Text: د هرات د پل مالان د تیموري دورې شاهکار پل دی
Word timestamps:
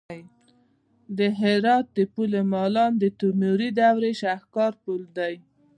د 1.17 1.19
هرات 1.39 1.85
د 1.97 1.99
پل 2.13 2.31
مالان 2.53 2.91
د 2.97 3.03
تیموري 3.19 3.69
دورې 3.79 4.11
شاهکار 4.21 4.71
پل 4.83 5.01
دی 5.17 5.35